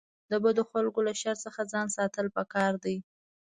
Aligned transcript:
د 0.29 0.31
بدو 0.43 0.63
خلکو 0.71 0.99
له 1.07 1.13
شر 1.21 1.35
څخه 1.45 1.61
ځان 1.71 1.87
ساتل 1.97 2.27
پکار 2.37 2.71
دي. 2.83 2.97